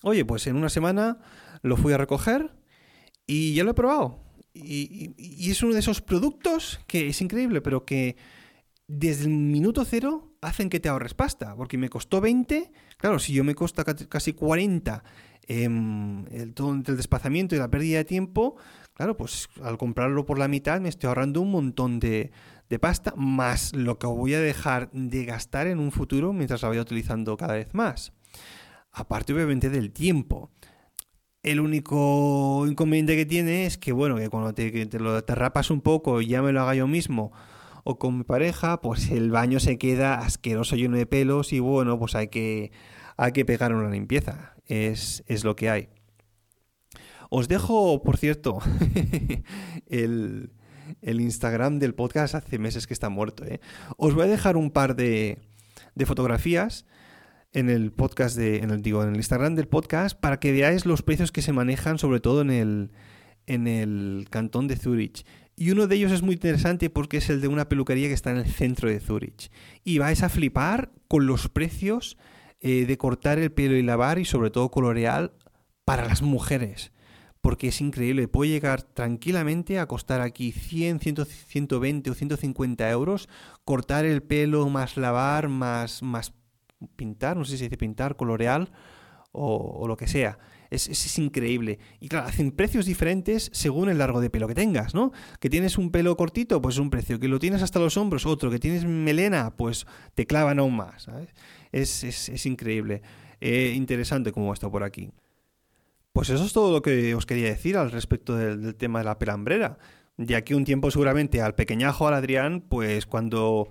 Oye, 0.02 0.24
pues 0.24 0.46
en 0.46 0.56
una 0.56 0.70
semana 0.70 1.18
lo 1.60 1.76
fui 1.76 1.92
a 1.92 1.98
recoger 1.98 2.56
y 3.26 3.52
ya 3.52 3.64
lo 3.64 3.72
he 3.72 3.74
probado. 3.74 4.18
Y, 4.54 5.12
y, 5.18 5.50
es 5.50 5.62
uno 5.62 5.74
de 5.74 5.80
esos 5.80 6.00
productos 6.00 6.80
que 6.86 7.08
es 7.08 7.20
increíble, 7.20 7.60
pero 7.60 7.84
que 7.84 8.16
desde 8.86 9.24
el 9.24 9.30
minuto 9.30 9.84
cero 9.84 10.31
hacen 10.42 10.68
que 10.68 10.80
te 10.80 10.88
ahorres 10.88 11.14
pasta, 11.14 11.54
porque 11.56 11.78
me 11.78 11.88
costó 11.88 12.20
20, 12.20 12.70
claro, 12.98 13.18
si 13.18 13.32
yo 13.32 13.44
me 13.44 13.54
costa 13.54 13.84
casi 13.84 14.32
40 14.34 15.02
el, 15.46 16.52
todo 16.54 16.74
el 16.74 16.82
desplazamiento 16.82 17.54
y 17.54 17.58
la 17.58 17.70
pérdida 17.70 17.98
de 17.98 18.04
tiempo, 18.04 18.56
claro, 18.92 19.16
pues 19.16 19.48
al 19.62 19.78
comprarlo 19.78 20.26
por 20.26 20.38
la 20.38 20.48
mitad 20.48 20.80
me 20.80 20.88
estoy 20.88 21.08
ahorrando 21.08 21.40
un 21.40 21.52
montón 21.52 22.00
de, 22.00 22.32
de 22.68 22.78
pasta, 22.78 23.14
más 23.16 23.74
lo 23.74 23.98
que 23.98 24.08
voy 24.08 24.34
a 24.34 24.40
dejar 24.40 24.90
de 24.92 25.24
gastar 25.24 25.68
en 25.68 25.78
un 25.78 25.92
futuro 25.92 26.32
mientras 26.32 26.62
la 26.62 26.68
vaya 26.68 26.82
utilizando 26.82 27.36
cada 27.36 27.54
vez 27.54 27.72
más. 27.72 28.12
Aparte, 28.90 29.32
obviamente, 29.32 29.70
del 29.70 29.92
tiempo. 29.92 30.50
El 31.42 31.60
único 31.60 32.66
inconveniente 32.68 33.16
que 33.16 33.26
tiene 33.26 33.66
es 33.66 33.78
que, 33.78 33.92
bueno, 33.92 34.16
que 34.16 34.28
cuando 34.28 34.54
te, 34.54 34.86
te 34.86 34.98
lo 34.98 35.24
te 35.24 35.34
rapas 35.34 35.70
un 35.70 35.80
poco 35.80 36.20
y 36.20 36.26
ya 36.26 36.42
me 36.42 36.52
lo 36.52 36.60
haga 36.60 36.74
yo 36.74 36.86
mismo, 36.86 37.32
o 37.84 37.98
con 37.98 38.18
mi 38.18 38.24
pareja, 38.24 38.80
pues 38.80 39.10
el 39.10 39.30
baño 39.30 39.60
se 39.60 39.78
queda 39.78 40.20
asqueroso 40.20 40.76
lleno 40.76 40.96
de 40.96 41.06
pelos 41.06 41.52
y 41.52 41.60
bueno, 41.60 41.98
pues 41.98 42.14
hay 42.14 42.28
que, 42.28 42.72
hay 43.16 43.32
que 43.32 43.44
pegar 43.44 43.74
una 43.74 43.90
limpieza. 43.90 44.54
Es, 44.66 45.24
es 45.26 45.44
lo 45.44 45.56
que 45.56 45.70
hay. 45.70 45.88
Os 47.30 47.48
dejo, 47.48 48.02
por 48.02 48.18
cierto, 48.18 48.58
el, 49.86 50.52
el, 51.00 51.20
Instagram 51.20 51.78
del 51.78 51.94
podcast 51.94 52.34
hace 52.34 52.58
meses 52.58 52.86
que 52.86 52.94
está 52.94 53.08
muerto. 53.08 53.44
¿eh? 53.44 53.60
Os 53.96 54.14
voy 54.14 54.24
a 54.24 54.30
dejar 54.30 54.56
un 54.56 54.70
par 54.70 54.96
de, 54.96 55.38
de 55.94 56.06
fotografías 56.06 56.84
en 57.52 57.68
el 57.68 57.92
podcast 57.92 58.36
de, 58.36 58.58
en 58.58 58.70
el, 58.70 58.82
digo, 58.82 59.02
en 59.02 59.10
el 59.10 59.16
Instagram 59.16 59.54
del 59.54 59.68
podcast 59.68 60.18
para 60.18 60.40
que 60.40 60.52
veáis 60.52 60.86
los 60.86 61.02
precios 61.02 61.32
que 61.32 61.42
se 61.42 61.52
manejan, 61.52 61.98
sobre 61.98 62.20
todo 62.20 62.42
en 62.42 62.50
el, 62.50 62.90
en 63.46 63.66
el 63.66 64.26
cantón 64.30 64.68
de 64.68 64.76
Zurich. 64.76 65.24
Y 65.56 65.70
uno 65.70 65.86
de 65.86 65.96
ellos 65.96 66.12
es 66.12 66.22
muy 66.22 66.34
interesante 66.34 66.90
porque 66.90 67.18
es 67.18 67.28
el 67.30 67.40
de 67.40 67.48
una 67.48 67.68
peluquería 67.68 68.08
que 68.08 68.14
está 68.14 68.30
en 68.30 68.38
el 68.38 68.46
centro 68.46 68.88
de 68.88 69.00
Zurich. 69.00 69.50
Y 69.84 69.98
vais 69.98 70.22
a 70.22 70.28
flipar 70.28 70.90
con 71.08 71.26
los 71.26 71.48
precios 71.48 72.16
eh, 72.60 72.86
de 72.86 72.98
cortar 72.98 73.38
el 73.38 73.52
pelo 73.52 73.76
y 73.76 73.82
lavar 73.82 74.18
y 74.18 74.24
sobre 74.24 74.50
todo 74.50 74.70
coloreal 74.70 75.32
para 75.84 76.06
las 76.06 76.22
mujeres. 76.22 76.92
Porque 77.40 77.68
es 77.68 77.80
increíble, 77.80 78.28
puede 78.28 78.52
llegar 78.52 78.82
tranquilamente 78.82 79.78
a 79.78 79.86
costar 79.86 80.20
aquí 80.20 80.52
100, 80.52 81.00
120 81.00 82.10
o 82.10 82.14
150 82.14 82.90
euros 82.90 83.28
cortar 83.64 84.04
el 84.04 84.22
pelo 84.22 84.68
más 84.68 84.96
lavar 84.96 85.48
más, 85.48 86.02
más 86.02 86.34
pintar, 86.94 87.36
no 87.36 87.44
sé 87.44 87.52
si 87.52 87.58
se 87.58 87.64
dice 87.64 87.76
pintar, 87.76 88.16
coloreal 88.16 88.70
o 89.32 89.86
lo 89.88 89.96
que 89.96 90.06
sea. 90.06 90.38
Es, 90.72 91.18
increíble. 91.18 91.78
Y 92.00 92.08
claro, 92.08 92.26
hacen 92.28 92.50
precios 92.50 92.86
diferentes 92.86 93.50
según 93.52 93.90
el 93.90 93.98
largo 93.98 94.22
de 94.22 94.30
pelo 94.30 94.48
que 94.48 94.54
tengas, 94.54 94.94
¿no? 94.94 95.12
Que 95.38 95.50
tienes 95.50 95.76
un 95.76 95.90
pelo 95.90 96.16
cortito, 96.16 96.62
pues 96.62 96.78
un 96.78 96.88
precio. 96.88 97.20
Que 97.20 97.28
lo 97.28 97.38
tienes 97.38 97.62
hasta 97.62 97.78
los 97.78 97.98
hombros, 97.98 98.24
otro. 98.24 98.50
Que 98.50 98.58
tienes 98.58 98.86
melena, 98.86 99.54
pues 99.54 99.86
te 100.14 100.26
clavan 100.26 100.58
aún 100.58 100.74
más, 100.74 101.02
¿sabes? 101.02 101.28
Es, 101.72 102.46
increíble. 102.46 103.02
Eh, 103.42 103.74
interesante 103.76 104.32
como 104.32 104.54
está 104.54 104.70
por 104.70 104.82
aquí. 104.82 105.10
Pues 106.14 106.30
eso 106.30 106.44
es 106.44 106.54
todo 106.54 106.72
lo 106.72 106.80
que 106.80 107.14
os 107.14 107.26
quería 107.26 107.48
decir 107.48 107.76
al 107.76 107.90
respecto 107.90 108.34
del, 108.34 108.62
del 108.62 108.74
tema 108.74 109.00
de 109.00 109.04
la 109.04 109.18
pelambrera. 109.18 109.76
De 110.16 110.36
aquí 110.36 110.54
un 110.54 110.64
tiempo 110.64 110.90
seguramente 110.90 111.42
al 111.42 111.54
pequeñajo, 111.54 112.08
al 112.08 112.14
Adrián, 112.14 112.62
pues 112.66 113.04
cuando 113.04 113.68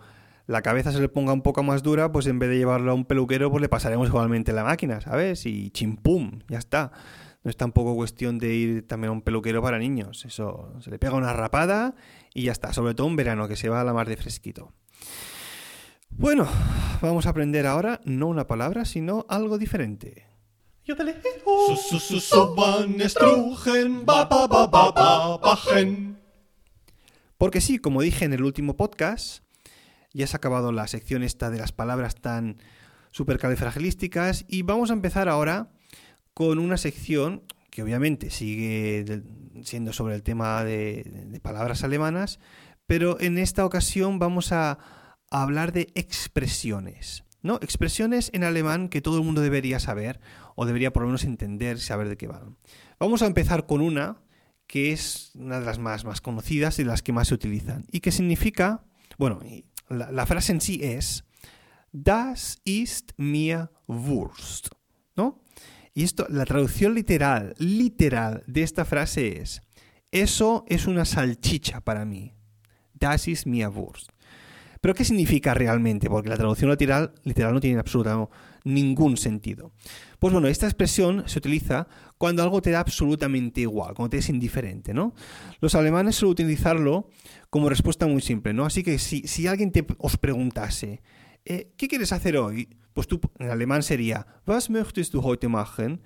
la 0.47 0.61
cabeza 0.61 0.91
se 0.91 0.99
le 0.99 1.09
ponga 1.09 1.33
un 1.33 1.41
poco 1.41 1.63
más 1.63 1.83
dura, 1.83 2.11
pues 2.11 2.27
en 2.27 2.39
vez 2.39 2.49
de 2.49 2.57
llevarlo 2.57 2.91
a 2.91 2.93
un 2.93 3.05
peluquero, 3.05 3.49
pues 3.51 3.61
le 3.61 3.69
pasaremos 3.69 4.07
igualmente 4.07 4.53
la 4.53 4.63
máquina, 4.63 5.01
¿sabes? 5.01 5.45
Y 5.45 5.71
chimpum, 5.71 6.41
ya 6.49 6.57
está. 6.57 6.91
no 7.43 7.49
es 7.49 7.57
tampoco 7.57 7.95
cuestión 7.95 8.37
de 8.37 8.53
ir 8.53 8.87
también 8.87 9.09
a 9.09 9.13
un 9.13 9.21
peluquero 9.21 9.61
para 9.61 9.79
niños. 9.79 10.25
Eso 10.25 10.73
se 10.81 10.91
le 10.91 10.99
pega 10.99 11.13
una 11.13 11.33
rapada 11.33 11.95
y 12.33 12.43
ya 12.43 12.51
está. 12.51 12.73
Sobre 12.73 12.93
todo 12.93 13.07
en 13.07 13.15
verano, 13.15 13.47
que 13.47 13.55
se 13.55 13.69
va 13.69 13.81
a 13.81 13.83
la 13.83 13.93
mar 13.93 14.07
de 14.07 14.17
fresquito. 14.17 14.73
Bueno, 16.09 16.47
vamos 17.01 17.25
a 17.25 17.29
aprender 17.29 17.65
ahora 17.65 18.01
no 18.03 18.27
una 18.27 18.47
palabra, 18.47 18.85
sino 18.85 19.25
algo 19.29 19.57
diferente. 19.57 20.27
Porque 27.37 27.61
sí, 27.61 27.79
como 27.79 28.01
dije 28.01 28.25
en 28.25 28.33
el 28.33 28.43
último 28.43 28.75
podcast, 28.75 29.43
ya 30.13 30.27
se 30.27 30.35
ha 30.35 30.39
acabado 30.39 30.71
la 30.71 30.87
sección 30.87 31.23
esta 31.23 31.49
de 31.49 31.59
las 31.59 31.71
palabras 31.71 32.15
tan 32.15 32.57
supercalifragilísticas 33.11 34.45
y 34.47 34.63
vamos 34.63 34.89
a 34.89 34.93
empezar 34.93 35.29
ahora 35.29 35.71
con 36.33 36.59
una 36.59 36.77
sección 36.77 37.43
que 37.69 37.83
obviamente 37.83 38.29
sigue 38.29 39.23
siendo 39.63 39.93
sobre 39.93 40.15
el 40.15 40.23
tema 40.23 40.63
de, 40.63 41.39
palabras 41.41 41.83
alemanas, 41.83 42.39
pero 42.85 43.19
en 43.19 43.37
esta 43.37 43.65
ocasión 43.65 44.19
vamos 44.19 44.51
a, 44.51 44.77
hablar 45.33 45.71
de 45.71 45.87
expresiones. 45.95 47.23
¿no? 47.41 47.55
Expresiones 47.61 48.29
en 48.33 48.43
alemán 48.43 48.89
que 48.89 49.01
todo 49.01 49.17
el 49.17 49.23
mundo 49.23 49.39
debería 49.39 49.79
saber 49.79 50.19
o 50.55 50.65
debería 50.65 50.91
por 50.91 51.03
lo 51.03 51.07
menos 51.07 51.23
entender, 51.23 51.79
saber 51.79 52.09
de 52.09 52.17
qué 52.17 52.27
van. 52.27 52.57
Vamos 52.99 53.21
a 53.21 53.27
empezar 53.27 53.65
con 53.65 53.79
una 53.79 54.17
que 54.67 54.91
es 54.91 55.31
una 55.35 55.61
de 55.61 55.65
las 55.65 55.79
más, 55.79 56.03
más 56.03 56.19
conocidas 56.19 56.79
y 56.79 56.83
de 56.83 56.89
las 56.89 57.01
que 57.01 57.13
más 57.13 57.29
se 57.29 57.33
utilizan 57.33 57.85
y 57.91 58.01
que 58.01 58.11
significa, 58.11 58.83
bueno, 59.17 59.39
la, 59.91 60.25
frase 60.25 60.53
en 60.53 60.61
sí 60.61 60.79
es 60.81 61.23
Das 61.91 62.61
ist 62.63 63.11
mir 63.17 63.69
Wurst, 63.87 64.69
¿no? 65.15 65.41
Y 65.93 66.03
esto, 66.03 66.25
la 66.29 66.45
traducción 66.45 66.95
literal, 66.95 67.53
literal 67.57 68.43
de 68.47 68.63
esta 68.63 68.85
frase 68.85 69.41
es, 69.41 69.61
eso 70.11 70.63
es 70.69 70.87
una 70.87 71.03
salchicha 71.03 71.81
para 71.81 72.05
mí. 72.05 72.33
Das 72.93 73.27
ist 73.27 73.45
mir 73.45 73.69
Wurst. 73.69 74.09
Pero 74.79 74.95
¿qué 74.95 75.03
significa 75.03 75.53
realmente? 75.53 76.09
Porque 76.09 76.29
la 76.29 76.37
traducción 76.37 76.71
literal, 76.71 77.13
literal 77.23 77.53
no 77.53 77.59
tiene 77.59 77.79
absolutamente 77.79 78.33
ningún 78.63 79.17
sentido. 79.17 79.71
Pues 80.19 80.33
bueno, 80.33 80.47
esta 80.47 80.67
expresión 80.67 81.23
se 81.27 81.39
utiliza 81.39 81.87
cuando 82.17 82.43
algo 82.43 82.61
te 82.61 82.71
da 82.71 82.79
absolutamente 82.79 83.61
igual, 83.61 83.95
cuando 83.95 84.11
te 84.11 84.17
es 84.17 84.29
indiferente, 84.29 84.93
¿no? 84.93 85.13
Los 85.59 85.75
alemanes 85.75 86.15
suelen 86.15 86.33
utilizarlo 86.33 87.09
como 87.49 87.69
respuesta 87.69 88.07
muy 88.07 88.21
simple, 88.21 88.53
¿no? 88.53 88.65
Así 88.65 88.83
que 88.83 88.99
si, 88.99 89.27
si 89.27 89.47
alguien 89.47 89.71
te 89.71 89.85
os 89.97 90.17
preguntase, 90.17 91.01
eh, 91.45 91.71
¿qué 91.77 91.87
quieres 91.87 92.11
hacer 92.11 92.37
hoy? 92.37 92.69
Pues 92.93 93.07
tú 93.07 93.19
en 93.39 93.49
alemán 93.49 93.83
sería, 93.83 94.27
Was 94.45 94.69
möchtest 94.69 95.13
du 95.13 95.21
heute 95.21 95.47
machen? 95.47 96.01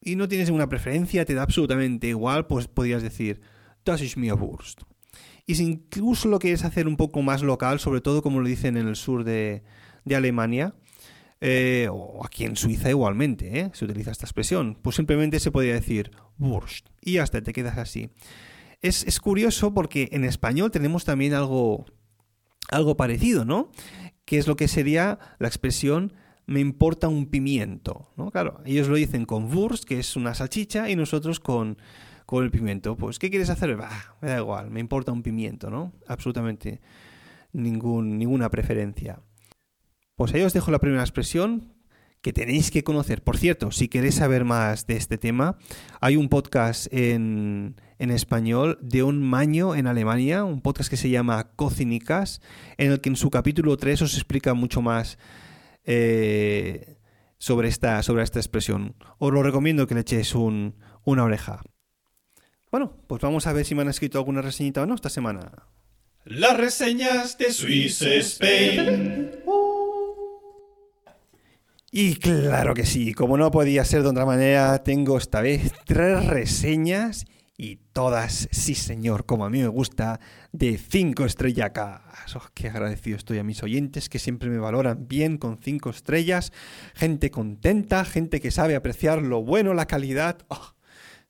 Y 0.00 0.16
no 0.16 0.28
tienes 0.28 0.48
ninguna 0.48 0.68
preferencia, 0.68 1.24
te 1.24 1.34
da 1.34 1.42
absolutamente 1.42 2.06
igual, 2.06 2.46
pues 2.46 2.68
podrías 2.68 3.02
decir, 3.02 3.40
Das 3.84 4.02
ist 4.02 4.16
mir 4.16 4.34
Wurst. 4.34 4.82
Y 5.46 5.54
si 5.54 5.64
incluso 5.64 6.28
lo 6.28 6.38
quieres 6.38 6.64
hacer 6.64 6.86
un 6.86 6.98
poco 6.98 7.22
más 7.22 7.42
local, 7.42 7.80
sobre 7.80 8.02
todo 8.02 8.20
como 8.20 8.40
lo 8.40 8.46
dicen 8.46 8.76
en 8.76 8.86
el 8.86 8.96
sur 8.96 9.24
de, 9.24 9.62
Alemania, 10.14 10.74
eh, 11.40 11.88
o 11.90 12.24
aquí 12.24 12.44
en 12.44 12.56
Suiza 12.56 12.90
igualmente, 12.90 13.60
¿eh? 13.60 13.70
se 13.72 13.84
utiliza 13.84 14.10
esta 14.10 14.26
expresión, 14.26 14.78
pues 14.82 14.96
simplemente 14.96 15.40
se 15.40 15.50
podría 15.50 15.74
decir 15.74 16.10
Wurst. 16.38 16.88
Y 17.00 17.18
hasta 17.18 17.42
te 17.42 17.52
quedas 17.52 17.78
así. 17.78 18.10
Es, 18.80 19.04
es 19.04 19.20
curioso 19.20 19.74
porque 19.74 20.08
en 20.12 20.24
español 20.24 20.70
tenemos 20.70 21.04
también 21.04 21.34
algo, 21.34 21.86
algo 22.70 22.96
parecido, 22.96 23.44
¿no? 23.44 23.70
que 24.28 24.36
es 24.36 24.46
lo 24.46 24.56
que 24.56 24.68
sería 24.68 25.18
la 25.38 25.48
expresión 25.48 26.12
me 26.44 26.60
importa 26.60 27.08
un 27.08 27.26
pimiento, 27.26 28.10
¿no? 28.16 28.30
Claro, 28.30 28.62
ellos 28.64 28.88
lo 28.88 28.96
dicen 28.96 29.26
con 29.26 29.54
Wurst, 29.54 29.84
que 29.84 29.98
es 29.98 30.16
una 30.16 30.34
salchicha, 30.34 30.88
y 30.88 30.96
nosotros 30.96 31.40
con, 31.40 31.76
con 32.24 32.42
el 32.42 32.50
pimiento. 32.50 32.96
Pues, 32.96 33.18
¿qué 33.18 33.28
quieres 33.28 33.50
hacer? 33.50 33.76
Me 34.22 34.28
da 34.28 34.38
igual, 34.38 34.70
me 34.70 34.80
importa 34.80 35.12
un 35.12 35.22
pimiento, 35.22 35.68
¿no? 35.68 35.92
Absolutamente 36.06 36.80
ningún, 37.52 38.18
ninguna 38.18 38.50
preferencia. 38.50 39.20
Pues 40.18 40.34
ahí 40.34 40.42
os 40.42 40.52
dejo 40.52 40.72
la 40.72 40.80
primera 40.80 41.04
expresión 41.04 41.72
que 42.22 42.32
tenéis 42.32 42.72
que 42.72 42.82
conocer. 42.82 43.22
Por 43.22 43.36
cierto, 43.36 43.70
si 43.70 43.86
queréis 43.86 44.16
saber 44.16 44.44
más 44.44 44.84
de 44.88 44.96
este 44.96 45.16
tema, 45.16 45.58
hay 46.00 46.16
un 46.16 46.28
podcast 46.28 46.92
en, 46.92 47.76
en 48.00 48.10
español 48.10 48.80
de 48.82 49.04
un 49.04 49.22
maño 49.22 49.76
en 49.76 49.86
Alemania, 49.86 50.42
un 50.42 50.60
podcast 50.60 50.90
que 50.90 50.96
se 50.96 51.08
llama 51.08 51.52
Cocinicas, 51.54 52.40
en 52.78 52.90
el 52.90 53.00
que 53.00 53.10
en 53.10 53.14
su 53.14 53.30
capítulo 53.30 53.76
3 53.76 54.02
os 54.02 54.14
explica 54.14 54.54
mucho 54.54 54.82
más 54.82 55.18
eh, 55.84 56.96
sobre, 57.38 57.68
esta, 57.68 58.02
sobre 58.02 58.24
esta 58.24 58.40
expresión. 58.40 58.96
Os 59.18 59.32
lo 59.32 59.44
recomiendo 59.44 59.86
que 59.86 59.94
le 59.94 60.00
echéis 60.00 60.34
un, 60.34 60.74
una 61.04 61.22
oreja. 61.22 61.62
Bueno, 62.72 62.96
pues 63.06 63.22
vamos 63.22 63.46
a 63.46 63.52
ver 63.52 63.64
si 63.64 63.76
me 63.76 63.82
han 63.82 63.88
escrito 63.88 64.18
alguna 64.18 64.42
reseñita 64.42 64.82
o 64.82 64.86
no 64.86 64.96
esta 64.96 65.10
semana. 65.10 65.68
Las 66.24 66.56
reseñas 66.56 67.38
de 67.38 67.52
Swiss 67.52 68.02
Spain. 68.02 69.30
Y 71.90 72.16
claro 72.16 72.74
que 72.74 72.84
sí, 72.84 73.14
como 73.14 73.38
no 73.38 73.50
podía 73.50 73.82
ser 73.84 74.02
de 74.02 74.10
otra 74.10 74.26
manera, 74.26 74.82
tengo 74.84 75.16
esta 75.16 75.40
vez 75.40 75.72
tres 75.86 76.26
reseñas 76.26 77.24
y 77.56 77.76
todas, 77.94 78.46
sí 78.52 78.74
señor, 78.74 79.24
como 79.24 79.46
a 79.46 79.50
mí 79.50 79.60
me 79.60 79.68
gusta, 79.68 80.20
de 80.52 80.76
cinco 80.76 81.24
estrellacas. 81.24 82.36
Oh, 82.36 82.46
qué 82.52 82.68
agradecido 82.68 83.16
estoy 83.16 83.38
a 83.38 83.42
mis 83.44 83.62
oyentes 83.62 84.10
que 84.10 84.18
siempre 84.18 84.50
me 84.50 84.58
valoran 84.58 85.08
bien 85.08 85.38
con 85.38 85.56
cinco 85.56 85.88
estrellas, 85.88 86.52
gente 86.94 87.30
contenta, 87.30 88.04
gente 88.04 88.40
que 88.40 88.50
sabe 88.50 88.76
apreciar 88.76 89.22
lo 89.22 89.42
bueno, 89.42 89.72
la 89.72 89.86
calidad. 89.86 90.44
Oh, 90.48 90.74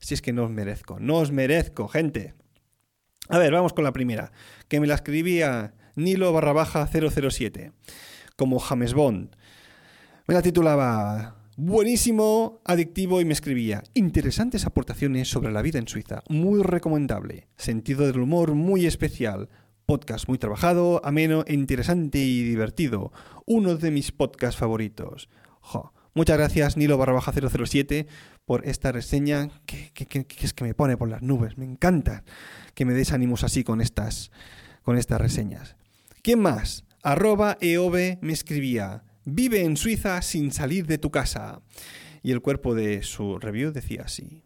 si 0.00 0.14
es 0.14 0.22
que 0.22 0.32
no 0.32 0.44
os 0.44 0.50
merezco, 0.50 0.98
no 0.98 1.18
os 1.18 1.30
merezco, 1.30 1.86
gente. 1.86 2.34
A 3.28 3.38
ver, 3.38 3.52
vamos 3.52 3.74
con 3.74 3.84
la 3.84 3.92
primera, 3.92 4.32
que 4.66 4.80
me 4.80 4.88
la 4.88 4.96
escribía 4.96 5.72
Nilo 5.94 6.32
barra 6.32 6.52
baja 6.52 6.88
007, 6.88 7.70
como 8.34 8.58
James 8.58 8.92
Bond. 8.92 9.36
Me 10.28 10.34
la 10.34 10.42
titulaba 10.42 11.36
Buenísimo, 11.56 12.60
adictivo 12.66 13.22
y 13.22 13.24
me 13.24 13.32
escribía 13.32 13.82
interesantes 13.94 14.66
aportaciones 14.66 15.30
sobre 15.30 15.50
la 15.50 15.62
vida 15.62 15.78
en 15.78 15.88
Suiza, 15.88 16.22
muy 16.28 16.62
recomendable, 16.62 17.48
sentido 17.56 18.06
del 18.06 18.20
humor 18.20 18.52
muy 18.52 18.84
especial, 18.84 19.48
podcast 19.86 20.28
muy 20.28 20.36
trabajado, 20.36 21.00
ameno, 21.02 21.46
interesante 21.48 22.18
y 22.18 22.42
divertido, 22.42 23.10
uno 23.46 23.76
de 23.76 23.90
mis 23.90 24.12
podcasts 24.12 24.60
favoritos. 24.60 25.30
Muchas 26.12 26.36
gracias 26.36 26.76
Nilo 26.76 26.98
barra 26.98 27.14
baja 27.14 27.32
007 27.32 28.06
por 28.44 28.68
esta 28.68 28.92
reseña 28.92 29.48
que, 29.64 29.92
es 30.42 30.52
que 30.52 30.64
me 30.64 30.74
pone 30.74 30.98
por 30.98 31.08
las 31.08 31.22
nubes, 31.22 31.56
me 31.56 31.64
encanta 31.64 32.22
que 32.74 32.84
me 32.84 32.92
des 32.92 33.12
ánimos 33.12 33.44
así 33.44 33.64
con 33.64 33.80
estas, 33.80 34.30
con 34.82 34.98
estas 34.98 35.22
reseñas. 35.22 35.76
¿Quién 36.20 36.40
más? 36.40 36.84
Arroba 37.02 37.56
EOB 37.62 38.18
me 38.20 38.34
escribía 38.34 39.04
Vive 39.30 39.62
en 39.62 39.76
Suiza 39.76 40.22
sin 40.22 40.52
salir 40.52 40.86
de 40.86 40.96
tu 40.96 41.10
casa. 41.10 41.60
Y 42.22 42.32
el 42.32 42.40
cuerpo 42.40 42.74
de 42.74 43.02
su 43.02 43.38
review 43.38 43.72
decía 43.72 44.04
así. 44.06 44.42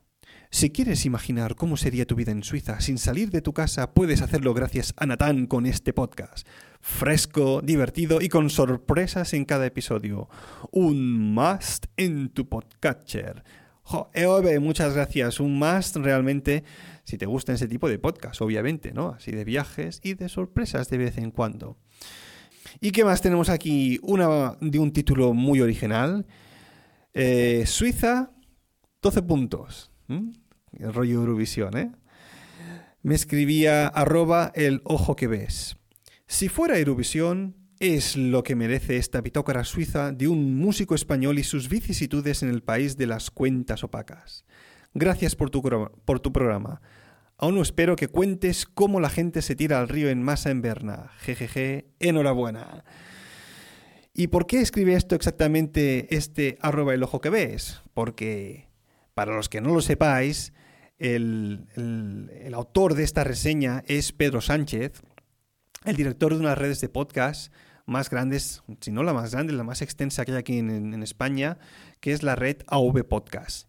Si 0.51 0.71
quieres 0.71 1.07
imaginar 1.07 1.55
cómo 1.55 1.77
sería 1.77 2.05
tu 2.05 2.17
vida 2.17 2.33
en 2.33 2.43
Suiza 2.43 2.81
sin 2.81 2.99
salir 2.99 3.31
de 3.31 3.43
tu 3.43 3.53
casa, 3.53 3.95
puedes 3.95 4.23
hacerlo 4.23 4.55
gracias 4.55 4.93
a 4.97 5.07
Natán 5.07 5.47
con 5.47 5.67
este 5.67 5.93
podcast. 5.93 6.49
Fresco, 6.81 7.63
divertido 7.63 8.21
y 8.21 8.29
con 8.29 8.51
sorpresas 8.51 9.35
en 9.35 9.45
cada 9.45 9.67
episodio. 9.67 10.29
Un 10.73 11.33
must 11.33 11.87
en 11.97 12.31
tu 12.31 12.49
podcatcher. 12.49 13.45
Jo, 13.85 14.11
eh, 14.15 14.59
muchas 14.59 14.95
gracias. 14.95 15.39
Un 15.39 15.61
must 15.61 15.95
realmente 15.97 16.65
si 17.05 17.19
te 17.19 17.27
gusta 17.27 17.53
ese 17.53 17.69
tipo 17.69 17.89
de 17.89 17.99
podcast, 17.99 18.41
obviamente, 18.41 18.93
¿no? 18.93 19.11
Así 19.11 19.33
de 19.33 19.45
viajes 19.45 20.01
y 20.03 20.15
de 20.15 20.29
sorpresas 20.29 20.89
de 20.89 20.99
vez 20.99 21.19
en 21.19 21.31
cuando. 21.31 21.77
¿Y 22.81 22.91
qué 22.91 23.05
más 23.05 23.21
tenemos 23.21 23.49
aquí? 23.49 23.99
Una 24.03 24.57
de 24.61 24.79
un 24.79 24.93
título 24.93 25.35
muy 25.35 25.61
original. 25.61 26.27
Eh, 27.15 27.65
Suiza, 27.67 28.31
12 29.03 29.23
puntos. 29.23 29.91
El 30.09 30.93
rollo 30.93 31.21
Eurovisión, 31.21 31.77
¿eh? 31.77 31.93
Me 33.03 33.15
escribía 33.15 33.89
arroba 33.89 34.53
el 34.55 34.81
ojo 34.85 35.17
que 35.17 35.27
ves. 35.27 35.77
Si 36.27 36.49
fuera 36.49 36.79
Eurovisión, 36.79 37.57
es 37.83 38.17
lo 38.17 38.45
que 38.45 38.55
merece 38.55 38.97
esta 38.97 39.21
bitócara 39.21 39.65
suiza 39.65 40.13
de 40.13 40.29
un 40.29 40.57
músico 40.57 40.95
español 40.95 41.41
y 41.41 41.43
sus 41.43 41.69
vicisitudes 41.69 42.45
en 42.45 42.49
el 42.49 42.63
país 42.63 42.97
de 42.97 43.09
las 43.09 43.33
cuentas 43.33 43.83
opacas. 43.83 44.45
Gracias 44.95 45.35
por 45.35 45.51
tu, 45.51 45.63
por 46.05 46.21
tu 46.21 46.33
programa. 46.33 46.81
Aún 47.43 47.57
no 47.57 47.63
espero 47.63 47.97
que 47.97 48.07
cuentes 48.07 48.67
cómo 48.67 49.01
la 49.01 49.11
gente 49.11 49.43
se 49.43 49.57
tira 49.57 49.81
al 49.81 49.89
río 49.89 50.11
en 50.11 50.23
masa 50.23 50.51
en 50.51 50.63
Berna. 50.63 51.11
Jejeje, 51.23 51.89
enhorabuena. 51.99 52.85
¿Y 54.15 54.29
por 54.29 54.47
qué 54.47 54.61
escribe 54.61 54.95
esto 54.95 55.17
exactamente 55.17 56.15
este 56.15 56.57
arroba 56.61 56.95
el 56.95 57.03
ojo 57.03 57.21
que 57.21 57.31
ves? 57.31 57.83
Porque, 57.95 58.69
para 59.15 59.35
los 59.35 59.49
que 59.49 59.61
no 59.61 59.75
lo 59.75 59.81
sepáis, 59.81 60.53
el, 60.99 61.67
autor 62.55 62.95
de 62.95 63.03
esta 63.03 63.25
reseña 63.25 63.83
es 63.89 64.13
Pedro 64.13 64.41
Sánchez, 64.41 65.03
el 65.85 65.97
director 65.97 66.33
de 66.33 66.39
unas 66.39 66.57
redes 66.57 66.81
de 66.81 66.91
podcast 66.91 67.53
más 67.87 68.09
grandes, 68.09 68.63
si 68.81 68.93
no 68.93 69.03
la 69.03 69.15
más 69.15 69.33
grande, 69.33 69.53
la 69.53 69.65
más 69.65 69.83
extensa 69.83 70.25
que 70.25 70.31
hay 70.31 70.39
aquí 70.39 70.59
en, 70.59 70.95
en 70.95 71.03
España, 71.03 71.59
que 71.99 72.13
es 72.13 72.23
la 72.23 72.37
red 72.37 72.59
AV 72.69 73.03
Podcast. 73.03 73.67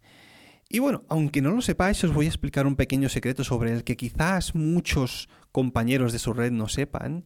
Y 0.74 0.80
bueno, 0.80 1.04
aunque 1.08 1.44
no 1.44 1.52
lo 1.52 1.62
sepáis, 1.62 2.04
os 2.04 2.12
voy 2.12 2.26
a 2.26 2.30
explicar 2.30 2.66
un 2.66 2.76
pequeño 2.76 3.08
secreto 3.08 3.44
sobre 3.44 3.72
el 3.72 3.84
que 3.84 3.96
quizás 3.96 4.56
muchos 4.56 5.30
compañeros 5.52 6.12
de 6.12 6.18
su 6.18 6.34
red 6.34 6.52
no 6.52 6.68
sepan, 6.68 7.26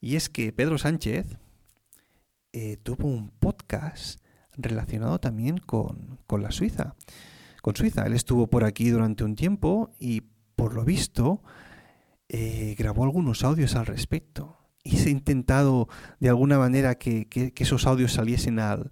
y 0.00 0.16
es 0.16 0.28
que 0.28 0.52
Pedro 0.52 0.78
Sánchez 0.78 1.38
eh, 2.52 2.76
tuvo 2.82 3.06
un 3.06 3.30
podcast 3.30 4.18
relacionado 4.56 5.20
también 5.20 5.58
con, 5.58 6.18
con 6.26 6.42
la 6.42 6.50
Suiza. 6.50 6.96
Con 7.62 7.76
Suiza. 7.76 8.04
Él 8.04 8.14
estuvo 8.14 8.50
por 8.50 8.64
aquí 8.64 8.90
durante 8.90 9.22
un 9.22 9.36
tiempo 9.36 9.92
y 10.00 10.22
por 10.56 10.74
lo 10.74 10.84
visto 10.84 11.40
eh, 12.28 12.74
grabó 12.76 13.04
algunos 13.04 13.44
audios 13.44 13.76
al 13.76 13.86
respecto. 13.86 14.58
Y 14.82 14.96
se 14.96 15.10
ha 15.10 15.12
intentado 15.12 15.88
de 16.18 16.30
alguna 16.30 16.58
manera 16.58 16.96
que, 16.96 17.28
que 17.28 17.52
esos 17.62 17.86
audios 17.86 18.14
saliesen 18.14 18.58
al, 18.58 18.90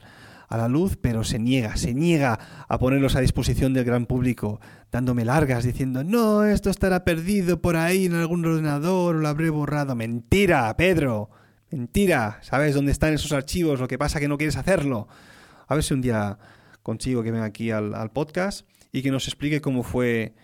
a 0.49 0.57
la 0.57 0.69
luz, 0.69 0.97
pero 1.01 1.25
se 1.25 1.39
niega, 1.39 1.77
se 1.77 1.95
niega 1.95 2.39
a 2.69 2.79
ponerlos 2.79 3.17
a 3.17 3.21
disposición 3.21 3.73
del 3.73 3.85
gran 3.85 4.07
público, 4.07 4.61
dándome 4.93 5.25
largas, 5.25 5.65
diciendo, 5.65 6.05
no, 6.05 6.45
esto 6.45 6.71
estará 6.71 7.05
perdido 7.05 7.61
por 7.61 7.77
ahí 7.77 8.07
en 8.07 8.15
algún 8.15 8.45
ordenador 8.45 9.17
lo 9.17 9.29
habré 9.29 9.51
borrado. 9.51 9.95
Mentira, 9.95 10.75
Pedro, 10.77 11.31
mentira, 11.71 12.39
¿sabes 12.43 12.75
dónde 12.75 12.93
están 12.93 13.15
esos 13.15 13.33
archivos? 13.33 13.81
Lo 13.81 13.89
que 13.89 13.99
pasa 13.99 14.21
que 14.21 14.29
no 14.29 14.39
quieres 14.39 14.57
hacerlo. 14.57 15.09
A 15.67 15.75
ver 15.75 15.83
si 15.83 15.95
un 15.95 16.03
día 16.03 16.39
consigo 16.83 17.23
que 17.23 17.33
venga 17.33 17.47
aquí 17.47 17.71
al, 17.71 17.95
al 17.95 18.13
podcast 18.13 18.67
y 18.93 19.03
que 19.03 19.11
nos 19.11 19.27
explique 19.27 19.61
cómo 19.61 19.83
fue 19.83 20.35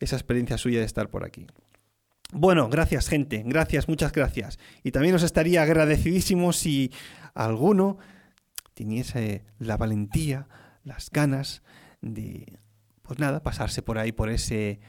esa 0.00 0.16
experiencia 0.16 0.58
suya 0.58 0.80
de 0.80 0.86
estar 0.86 1.08
por 1.08 1.24
aquí. 1.24 1.46
Bueno, 2.32 2.68
gracias 2.70 3.08
gente, 3.08 3.42
gracias, 3.44 3.88
muchas 3.88 4.10
gracias. 4.10 4.58
Y 4.82 4.90
también 4.90 5.14
os 5.14 5.22
estaría 5.22 5.62
agradecidísimo 5.62 6.52
si 6.52 6.90
alguno 7.34 7.98
teniese 8.82 9.44
la 9.60 9.76
valentía, 9.76 10.48
las 10.82 11.08
ganas 11.10 11.62
de, 12.00 12.58
pues 13.02 13.20
nada, 13.20 13.40
pasarse 13.40 13.80
por 13.80 13.96
ahí, 13.96 14.10
por 14.10 14.28
ese, 14.28 14.80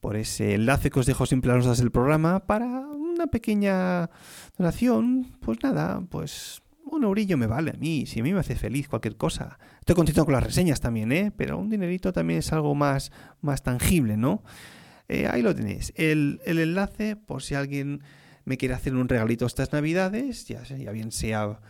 por 0.00 0.16
ese 0.16 0.54
enlace 0.54 0.90
que 0.90 1.00
os 1.00 1.06
dejo 1.06 1.24
siempre 1.24 1.50
a 1.50 1.56
del 1.56 1.90
programa 1.90 2.46
para 2.46 2.66
una 2.66 3.28
pequeña 3.28 4.10
donación, 4.58 5.32
pues 5.40 5.62
nada, 5.62 6.02
pues 6.10 6.60
un 6.84 7.04
eurillo 7.04 7.38
me 7.38 7.46
vale 7.46 7.70
a 7.70 7.78
mí, 7.78 8.04
si 8.04 8.20
a 8.20 8.22
mí 8.22 8.34
me 8.34 8.40
hace 8.40 8.54
feliz 8.54 8.86
cualquier 8.86 9.16
cosa. 9.16 9.58
Estoy 9.80 9.96
contento 9.96 10.26
con 10.26 10.34
las 10.34 10.44
reseñas 10.44 10.80
también, 10.80 11.10
¿eh? 11.10 11.32
Pero 11.34 11.56
un 11.56 11.70
dinerito 11.70 12.12
también 12.12 12.40
es 12.40 12.52
algo 12.52 12.74
más, 12.74 13.12
más 13.40 13.62
tangible, 13.62 14.18
¿no? 14.18 14.42
Eh, 15.08 15.26
ahí 15.26 15.40
lo 15.40 15.54
tenéis. 15.54 15.94
El, 15.96 16.42
el, 16.44 16.58
enlace, 16.58 17.16
por 17.16 17.42
si 17.42 17.54
alguien 17.54 18.02
me 18.44 18.58
quiere 18.58 18.74
hacer 18.74 18.94
un 18.94 19.08
regalito 19.08 19.46
estas 19.46 19.72
navidades, 19.72 20.44
ya, 20.44 20.62
ya 20.64 20.92
bien 20.92 21.12
sea 21.12 21.60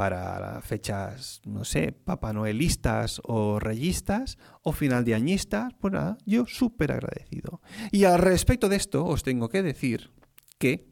para 0.00 0.62
fechas, 0.62 1.42
no 1.44 1.62
sé, 1.62 1.92
Papá 1.92 2.32
Noelistas 2.32 3.20
o 3.22 3.60
Reyistas 3.60 4.38
o 4.62 4.72
final 4.72 5.04
de 5.04 5.14
añistas, 5.14 5.74
pues 5.78 5.92
nada, 5.92 6.16
yo 6.24 6.46
súper 6.46 6.92
agradecido. 6.92 7.60
Y 7.92 8.04
al 8.04 8.18
respecto 8.18 8.70
de 8.70 8.76
esto 8.76 9.04
os 9.04 9.22
tengo 9.22 9.50
que 9.50 9.62
decir 9.62 10.10
que 10.58 10.88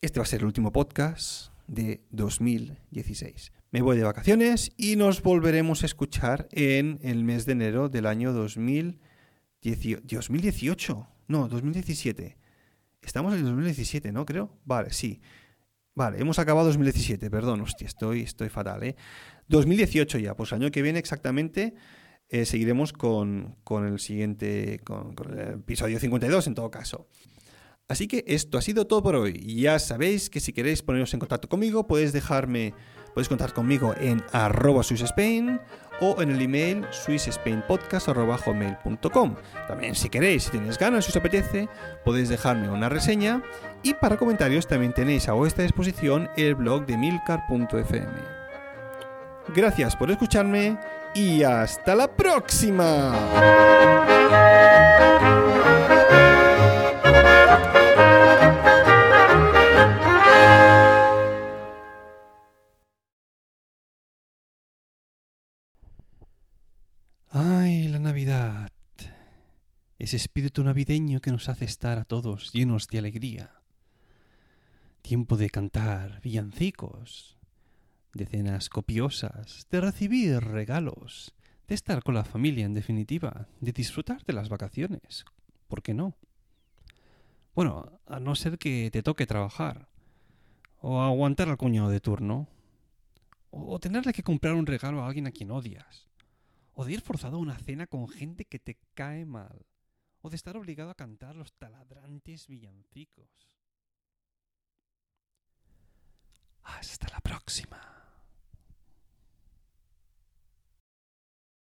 este 0.00 0.18
va 0.18 0.22
a 0.22 0.26
ser 0.26 0.40
el 0.40 0.46
último 0.46 0.72
podcast 0.72 1.52
de 1.66 2.06
2016. 2.08 3.52
Me 3.70 3.82
voy 3.82 3.98
de 3.98 4.04
vacaciones 4.04 4.72
y 4.78 4.96
nos 4.96 5.20
volveremos 5.20 5.82
a 5.82 5.86
escuchar 5.86 6.48
en 6.52 7.00
el 7.02 7.22
mes 7.22 7.44
de 7.44 7.52
enero 7.52 7.90
del 7.90 8.06
año 8.06 8.32
2018. 8.32 10.00
2018, 10.06 11.06
no, 11.28 11.48
2017. 11.48 12.38
Estamos 13.02 13.34
en 13.34 13.40
el 13.40 13.44
2017, 13.44 14.10
¿no? 14.10 14.24
Creo. 14.24 14.58
Vale, 14.64 14.94
sí. 14.94 15.20
Vale, 15.96 16.20
hemos 16.20 16.38
acabado 16.38 16.66
2017, 16.66 17.30
perdón, 17.30 17.62
hostia, 17.62 17.86
estoy, 17.86 18.20
estoy 18.20 18.50
fatal, 18.50 18.82
¿eh? 18.82 18.96
2018 19.48 20.18
ya, 20.18 20.36
pues 20.36 20.52
año 20.52 20.70
que 20.70 20.82
viene 20.82 20.98
exactamente 20.98 21.74
eh, 22.28 22.44
seguiremos 22.44 22.92
con, 22.92 23.56
con, 23.64 23.86
el 23.86 23.98
siguiente, 23.98 24.80
con, 24.84 25.14
con, 25.14 25.38
el 25.38 25.54
episodio 25.54 25.98
52 25.98 26.48
en 26.48 26.54
todo 26.54 26.70
caso. 26.70 27.08
Así 27.88 28.08
que 28.08 28.24
esto 28.26 28.58
ha 28.58 28.62
sido 28.62 28.86
todo 28.86 29.02
por 29.02 29.14
hoy. 29.14 29.32
Ya 29.56 29.78
sabéis 29.78 30.28
que 30.28 30.40
si 30.40 30.52
queréis 30.52 30.82
poneros 30.82 31.14
en 31.14 31.20
contacto 31.20 31.48
conmigo, 31.48 31.86
podéis 31.86 32.12
dejarme, 32.12 32.74
podéis 33.14 33.28
contar 33.28 33.54
conmigo 33.54 33.94
en 33.98 34.22
arroba 34.32 34.82
Spain 34.82 35.60
o 36.00 36.20
en 36.22 36.30
el 36.30 36.42
email 36.42 36.86
swissspainpodcast.com. 36.90 39.36
También 39.68 39.94
si 39.94 40.08
queréis, 40.08 40.44
si 40.44 40.50
tenéis 40.50 40.78
ganas, 40.78 41.04
si 41.04 41.10
os 41.10 41.16
apetece, 41.16 41.68
podéis 42.04 42.28
dejarme 42.28 42.68
una 42.68 42.88
reseña 42.88 43.42
y 43.82 43.94
para 43.94 44.16
comentarios 44.16 44.66
también 44.66 44.92
tenéis 44.92 45.28
a 45.28 45.32
vuestra 45.32 45.62
disposición 45.62 46.28
el 46.36 46.54
blog 46.54 46.86
de 46.86 46.96
milcar.fm. 46.96 48.36
Gracias 49.54 49.94
por 49.94 50.10
escucharme 50.10 50.76
y 51.14 51.42
hasta 51.42 51.94
la 51.94 52.08
próxima. 52.08 53.12
Navidad. 68.16 68.72
Ese 69.98 70.16
espíritu 70.16 70.64
navideño 70.64 71.20
que 71.20 71.30
nos 71.30 71.50
hace 71.50 71.66
estar 71.66 71.98
a 71.98 72.06
todos 72.06 72.50
llenos 72.50 72.86
de 72.88 72.98
alegría. 72.98 73.60
Tiempo 75.02 75.36
de 75.36 75.50
cantar 75.50 76.22
villancicos, 76.22 77.36
de 78.14 78.24
cenas 78.24 78.70
copiosas, 78.70 79.66
de 79.70 79.82
recibir 79.82 80.40
regalos, 80.40 81.34
de 81.68 81.74
estar 81.74 82.02
con 82.02 82.14
la 82.14 82.24
familia 82.24 82.64
en 82.64 82.72
definitiva, 82.72 83.48
de 83.60 83.72
disfrutar 83.72 84.24
de 84.24 84.32
las 84.32 84.48
vacaciones. 84.48 85.26
¿Por 85.68 85.82
qué 85.82 85.92
no? 85.92 86.16
Bueno, 87.54 88.00
a 88.06 88.18
no 88.18 88.34
ser 88.34 88.56
que 88.56 88.90
te 88.90 89.02
toque 89.02 89.26
trabajar, 89.26 89.90
o 90.80 91.02
aguantar 91.02 91.50
al 91.50 91.58
cuñado 91.58 91.90
de 91.90 92.00
turno, 92.00 92.48
o 93.50 93.78
tenerle 93.78 94.14
que 94.14 94.22
comprar 94.22 94.54
un 94.54 94.64
regalo 94.64 95.02
a 95.02 95.06
alguien 95.06 95.26
a 95.26 95.32
quien 95.32 95.50
odias 95.50 96.05
o 96.78 96.84
de 96.84 96.92
ir 96.92 97.00
forzado 97.00 97.36
a 97.38 97.40
una 97.40 97.58
cena 97.58 97.86
con 97.86 98.06
gente 98.06 98.44
que 98.44 98.58
te 98.58 98.76
cae 98.94 99.24
mal, 99.24 99.64
o 100.20 100.28
de 100.28 100.36
estar 100.36 100.56
obligado 100.58 100.90
a 100.90 100.94
cantar 100.94 101.34
los 101.34 101.54
taladrantes 101.54 102.46
villancicos. 102.46 103.30
Hasta 106.62 107.08
la 107.08 107.20
próxima. 107.20 108.05